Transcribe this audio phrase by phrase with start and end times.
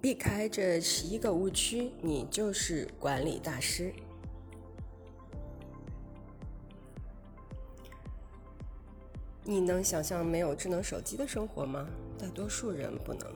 [0.00, 3.92] 避开这十一个误区，你就是管理大师。
[9.44, 11.88] 你能想象没有智能手机的生活吗？
[12.16, 13.28] 大多数人不能。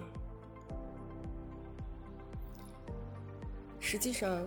[3.80, 4.46] 实际上，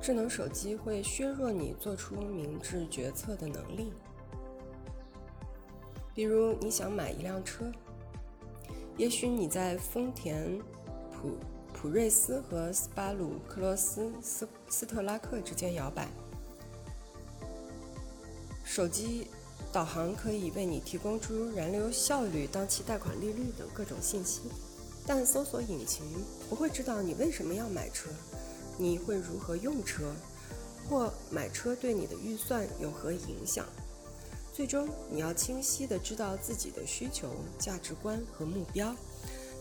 [0.00, 3.92] 智能手机会削弱你做出明智决策的能力。
[6.14, 7.70] 比如，你想买一辆车，
[8.98, 10.58] 也许你在丰田
[11.12, 11.38] 普
[11.72, 16.08] 普锐斯和斯巴鲁克罗斯斯斯特拉克之间摇摆。
[18.64, 19.28] 手机
[19.72, 24.42] 导航可以为你提供诸如燃油效率、当期贷款利率等各种信息，
[25.06, 26.04] 但搜索引擎
[26.50, 28.10] 不会知道你为什么要买车，
[28.76, 30.12] 你会如何用车，
[30.88, 33.64] 或买车对你的预算有何影响。
[34.58, 37.30] 最终，你要清晰地知道自己的需求、
[37.60, 38.92] 价值观和目标，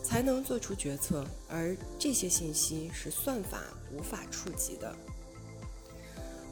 [0.02, 3.62] 才能做出决策，而这些信息是算法
[3.94, 4.92] 无法触及的。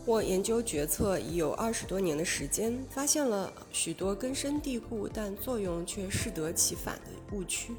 [0.06, 7.74] 我研究决策已有二十多年的时间，发现了许多根深蒂固但作用却适得其反的误区，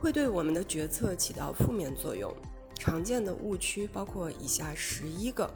[0.00, 2.34] 会对我们的决策起到负面作用。
[2.74, 5.48] 常见的误区包括以下十一个：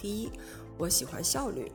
[0.00, 0.32] 第一，
[0.76, 1.70] 我喜欢效率。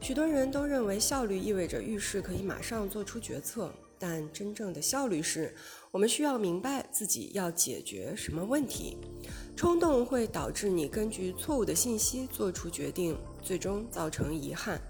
[0.00, 5.52] 许多人都认为效率意味着遇事可以马上做出决策，但真正的效率是，
[5.90, 8.96] 我们需要明白自己要解决什么问题。
[9.56, 14.80] 冲动会导致你根据错误的信息做出决定，最终造成遗憾。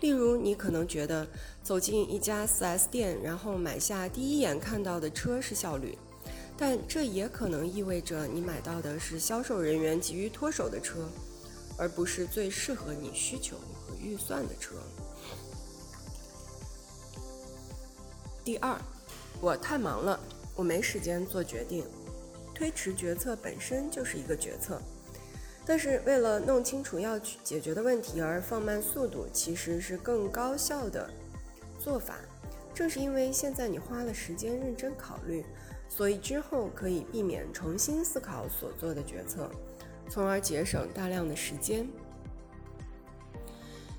[0.00, 1.26] 例如，你可能觉得
[1.62, 5.98] 走进一家 4S 店，然后买下第一眼看到的车是效率，
[6.56, 11.08] 但这也可能意味着你买到的是销售人员急于脱手的车，
[11.76, 13.56] 而不是最适合你需求
[13.88, 14.74] 和预算的车。
[18.44, 18.78] 第二，
[19.40, 20.20] 我太忙了，
[20.54, 21.84] 我没时间做决定。
[22.54, 24.82] 推迟决策本身就是一个决策，
[25.64, 31.08] 但是为了弄清楚要去解决的问题而放慢速度，其实是更高效的
[31.78, 32.16] 做法。
[32.74, 35.44] 正是因为现在你花了时间认真考虑，
[35.88, 39.48] 所以之后可以避免重新思考所做的决策，
[40.10, 41.88] 从而节省大量的时间。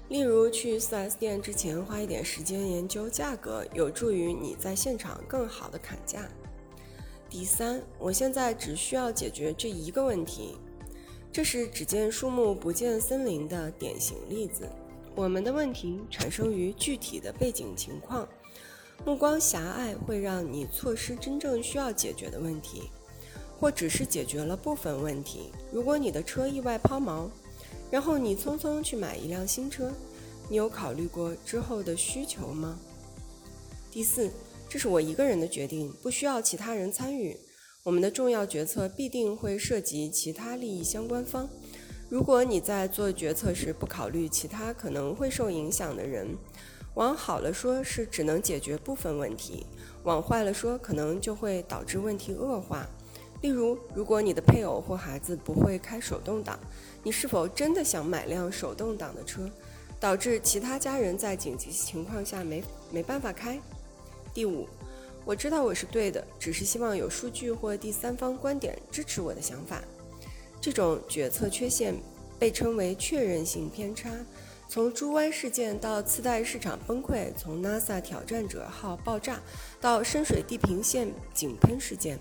[0.09, 6.27] 例如，去 4S 店之前花一点时间研究价格，有助于你在现场更好的砍价。
[7.29, 10.57] 第三，我现在只需要解决这一个问题，
[11.31, 14.67] 这是只见树木不见森林的典型例子。
[15.13, 18.27] 我们的问题产生于具体的背景情况，
[19.05, 22.89] 目光狭隘会让你错失真正需要解决的问题，
[23.59, 25.51] 或只是解决了部分问题。
[25.71, 27.29] 如果你的车意外抛锚，
[27.91, 29.91] 然后你匆匆去买一辆新车，
[30.50, 32.77] 你有考虑过之后的需求吗？
[33.91, 34.31] 第四。
[34.72, 37.35] 这是我一个人的决定，不需要其他人参与。
[37.81, 41.50] 我们的重要决策必定会涉及其他利益相关方。
[42.07, 46.38] 如果你在做决策时不考虑其他可能会受影响的人，
[46.94, 49.66] 往好了说是只能解决部分问题，
[50.03, 52.88] 往坏了说可能就会导致问题恶化。
[53.41, 56.59] 例如，如果你的配偶或孩子不会开手动挡，
[57.03, 59.50] 你是否真的想买辆手动挡的车，
[60.00, 63.59] 导致其他家人在紧急情况下没没办法开？
[64.33, 64.67] 第五，
[65.25, 69.81] 我知道我是对的，只是希望有数据或第三方观点支持我的想法。
[70.59, 71.95] 这种决策缺陷
[72.38, 74.09] 被称为确认性偏差。
[74.67, 79.39] 从猪湾事件到次贷市场崩溃，从 NASA 挑战者号爆炸
[79.81, 82.19] 到深水地平线井喷事件，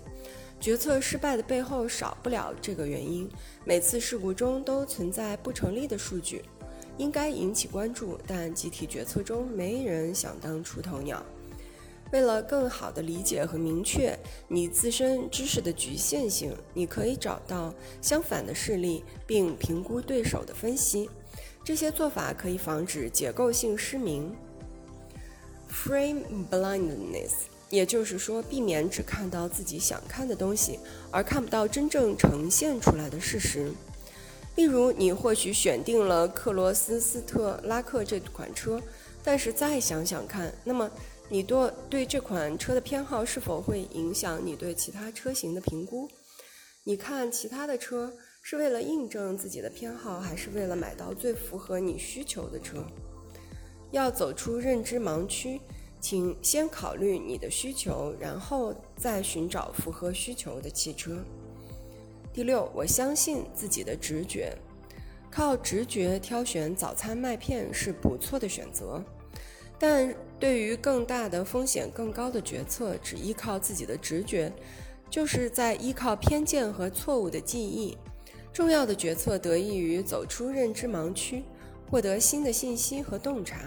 [0.59, 3.29] 决策失败的背后少不了这个原因。
[3.65, 6.43] 每次事故中都存在不成立的数据，
[6.97, 11.23] 应该引起关注，但集体决策中没人想当出头鸟。
[12.11, 14.17] 为了更好地理解和明确
[14.47, 17.71] 你自身知识的局限性，你可以找到
[18.01, 21.07] 相反的事例，并评估对手的分析。
[21.63, 24.35] 这些做法可以防止结构性失明
[25.71, 27.31] （frame blindness），
[27.69, 30.79] 也就是说，避免只看到自己想看的东西，
[31.11, 33.71] 而看不到真正呈现出来的事实。
[34.55, 38.81] 例如，你或许选定了克罗斯斯特拉克这款车，
[39.23, 40.89] 但是再想想看，那么。
[41.31, 46.09] 你对对这款车的偏好是否会影响你对其他车型的评估？
[46.83, 48.11] 你看其他的车
[48.41, 52.83] 是为了印证自己的偏好，还是为了买到最符合你需求的车？
[53.91, 55.61] 要走出认知盲区，
[55.99, 61.17] 请先考虑你的需求，然后再寻找符合需求的汽车。
[62.31, 64.57] 第六，我相信自己的直觉，
[65.29, 69.03] 靠直觉挑选早餐麦片是不错的选择。
[69.77, 74.51] 但对于更大的风险更高的决策，只依靠自己的直觉，
[75.09, 77.97] 就是在依靠偏见和错误的记忆。
[78.51, 81.43] 重要的决策得益于走出认知盲区，
[81.89, 83.57] 获得新的信息和洞察。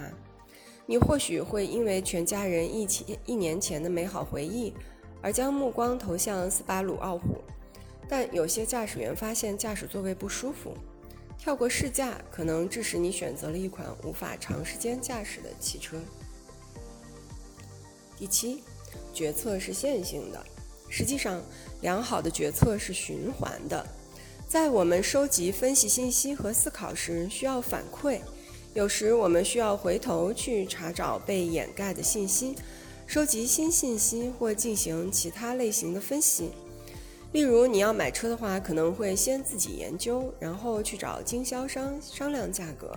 [0.87, 4.73] 你或许会因为全家人一起一年前的美好回忆，
[5.21, 7.37] 而将目光投向斯巴鲁傲虎，
[8.09, 10.75] 但有些驾驶员发现驾驶座位不舒服。
[11.39, 15.97] 跳过试驾可能致使你选择了一款无法长时间驾驶的汽车。
[18.17, 18.63] 第七，
[19.13, 20.45] 决策是线性的。
[20.89, 21.43] 实际上，
[21.81, 23.85] 良好的决策是循环的。
[24.47, 28.21] 在我们收集、分析信息和思考时，需要反馈；
[28.75, 32.57] 有时我们需要回头去查找被掩盖的信息，
[33.07, 36.51] 收集新信息或进行其他类型的分析。
[37.33, 42.91] 例如，你要买车的话，可能会先自己研究，然后去找经销商商量价格。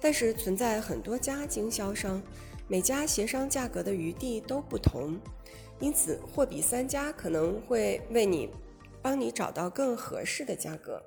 [0.00, 2.22] 但是存在很多家经销商，
[2.66, 5.18] 每家协商价格的余地都不同，
[5.80, 8.48] 因此货比三家可能会为你
[9.02, 11.02] 帮你找到更合适的价格。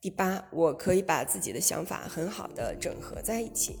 [0.00, 3.78] 第八，我可以把自己的想法很好的整合在一起。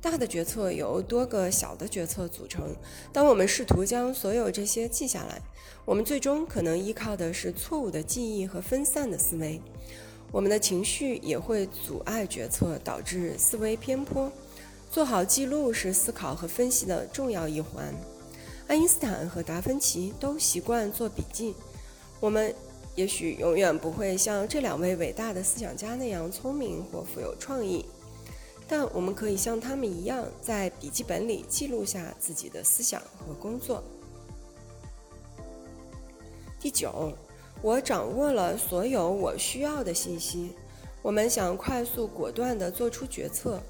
[0.00, 2.74] 大的决策由多个小的决策组成。
[3.12, 5.40] 当我们试图将所有这些记下来，
[5.84, 9.60] 我们最终可能依靠的是错误的记忆和分散的思维。
[10.32, 14.32] 我们的情绪也会阻碍决策，导致思维偏颇。
[14.90, 17.94] 做好记录是思考和分析的重要一环。
[18.66, 21.54] 爱因斯坦和达芬奇都习惯做笔记。
[22.18, 22.54] 我们
[23.00, 27.82] 也许永远不会像这两位伟大的思想家那样聪明或富有创意。
[28.68, 33.82] 但我们可以像他们一样，在笔记本里记录下自己的思想和工作。
[36.60, 37.10] 第九，
[37.62, 40.52] 我掌握了所有我需要的信息。
[41.00, 43.62] 我们想快速果断地做出决策，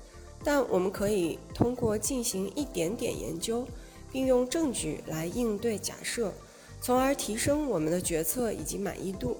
[0.43, 3.65] 但我们可以通过进行一点点研究，
[4.11, 6.33] 并用证据来应对假设，
[6.81, 9.39] 从而提升我们的决策以及满意度。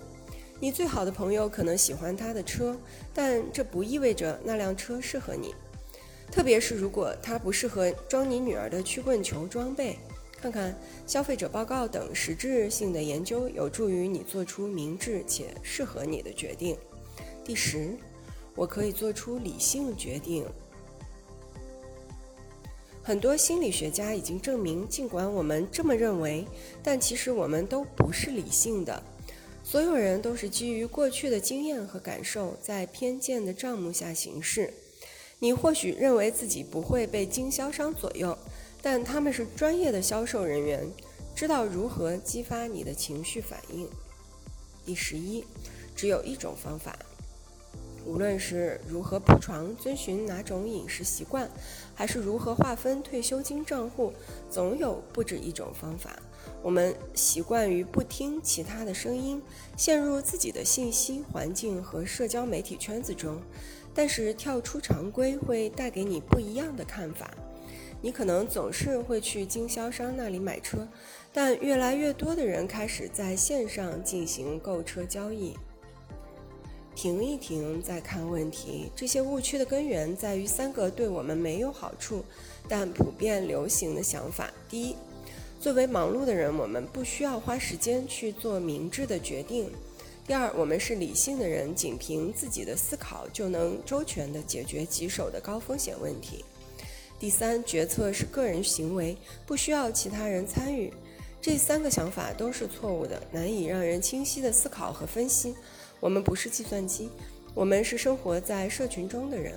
[0.61, 2.77] 你最好的朋友可能喜欢他的车，
[3.15, 5.55] 但这不意味着那辆车适合你。
[6.31, 9.99] 特别是如果它不适合装你女儿的曲棍球装备。
[10.41, 10.75] 看看
[11.07, 16.77] 消费者报告等实质性的研究，有助于你做出明智且适合你的决定。
[17.45, 17.97] 第十，
[18.55, 20.47] 我可以做出理性决定。
[23.03, 26.47] 很多心理学家已经证明，尽管我们这么认为，
[26.83, 29.03] 但其实我们都不是理性的。
[29.65, 34.73] 所有人都是基于过去的经验和感受，在偏见的账目下行事。
[35.39, 38.37] 你或许认为自己不会被经销商左右，
[38.83, 40.87] 但他们是专业的销售人员，
[41.35, 43.89] 知道如何激发你的情绪反应。
[44.85, 45.45] 第十一，
[45.97, 46.99] 只有一种方法。
[48.05, 51.49] 无论是如何铺床、遵循哪种饮食习惯，
[51.95, 54.13] 还是如何划分退休金账户，
[54.51, 56.17] 总有不止一种方法。
[56.63, 59.41] 我们习惯于不听其他的声音，
[59.77, 63.41] 陷入自己的信息环境和社交媒体圈子中。
[63.93, 67.29] 但是跳出常规会带给你不一样的看法。
[68.01, 70.89] 你可能总是会去经销商那里买车，
[71.33, 75.57] 但越来越多的人开始在线上进行购车交易。
[77.01, 78.91] 停一停，再看问题。
[78.95, 82.23] 这些误区的根源在于三个对我们没有好处，
[82.69, 84.95] 但普遍流行的想法：第一，
[85.59, 89.71] 作为忙碌的人，我们不需要花时间去做明智的决定；
[90.27, 96.45] 第二，我们是理性的人，仅凭自己的思考就能周全地解决棘手的高风险问题；
[97.19, 99.17] 第三，决策是个人行为，
[99.47, 100.93] 不需要其他人参与。
[101.41, 105.55] 这三个想法都是错误的，难以让人清晰地思考和分析。
[106.01, 107.11] 我们不是计算机，
[107.55, 109.55] 我们是生活在社群中的人。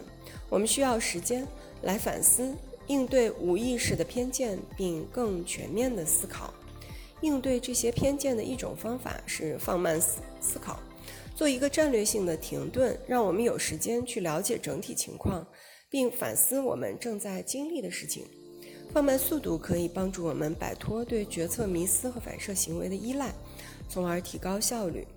[0.49, 1.47] 我们需要时间
[1.81, 2.53] 来反思、
[2.87, 6.53] 应对无意识的偏见，并更全面地思考。
[7.21, 10.77] 应对这些偏见的一种方法是放慢思思考，
[11.33, 15.47] 做一个战略性的停顿，让我们有时间去了解整体情况，
[15.89, 18.25] 并反思我们正在经历的事情。
[18.91, 23.33] 放慢速度可以帮助我们摆脱对决策迷思和反射行为的依赖，
[23.87, 25.07] 从而提高效率。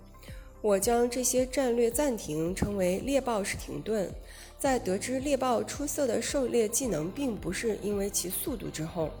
[0.61, 4.11] 我将这些战略暂停称为猎豹式停顿。
[4.59, 9.11] 在得知猎豹出色的狩猎技能并不是因为其速度之后，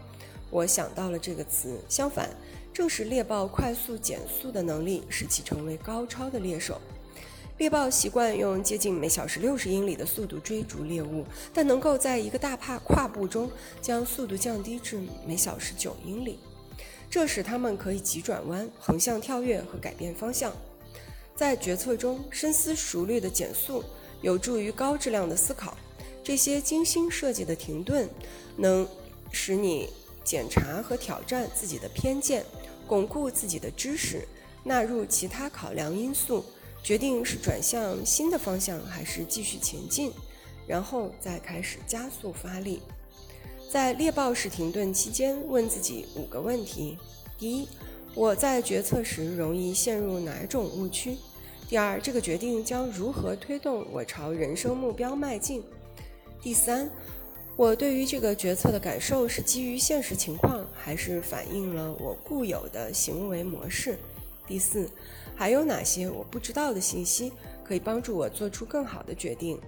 [0.49, 1.79] 我想到了这个词。
[1.87, 2.27] 相反，
[2.73, 6.81] 正是猎豹快速减速的能力使其成为高超的猎手。
[7.59, 16.39] 猎豹习惯用接近每小时六十英里的速度追逐猎物，但能够在一个大跨跨步中将速度降低至每小时九英里，
[17.09, 20.51] 这使它们可以急转弯、横向跳跃和改变方向。
[21.37, 23.83] 在决策中深思熟虑的减速，
[24.21, 25.77] 有助于高质量的思考。
[26.23, 28.09] 这些精心设计的停顿，
[28.57, 28.85] 能
[29.31, 29.87] 使你
[30.23, 32.43] 检查和挑战自己的偏见，
[32.87, 34.27] 巩固自己的知识，
[34.63, 36.43] 纳入其他考量因素，
[36.81, 40.11] 决定是转向新的方向还是继续前进，
[40.67, 42.81] 然后再开始加速发力。
[43.71, 46.97] 在猎豹式停顿期间，问自己五个问题：
[47.37, 47.67] 第一，
[48.17, 51.15] 我在决策时容易陷入哪种误区？
[51.69, 55.63] 第二，这个决定将如何推动我朝人生目标迈进？
[56.41, 56.89] 第三，
[57.55, 63.99] 我对于这个决策的感受是基于现实情况，还是反映了我固有的行为模式？
[64.47, 64.89] 第四，
[65.35, 67.31] 还有哪些我不知道的信息
[67.63, 69.61] 可以帮助我做出更好的决定？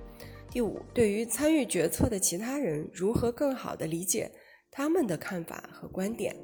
[0.50, 4.32] 第五，对于参与决策的其他人，如何更好地理解
[4.72, 6.36] 他们的看法和观点？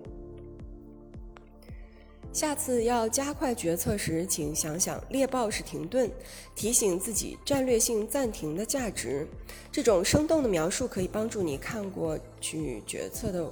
[2.35, 6.11] 下次要加快决策时，请想想猎豹式停顿，
[6.53, 9.25] 提醒自己战略性暂停的价值。
[9.71, 13.49] 这种生动的描述可以帮助你看过去决策的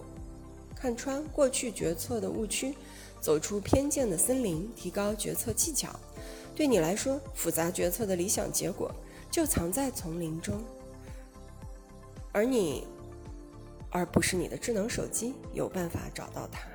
[0.75, 2.75] 看穿过去决策的误区，
[3.21, 5.97] 走出偏见的森林，提高决策技巧。
[6.53, 8.93] 对你来说，复杂决策的理想结果。
[9.31, 10.61] 就藏在丛林中，
[12.33, 12.85] 而你，
[13.89, 16.72] 而不是你的智能手机，有办法找到它。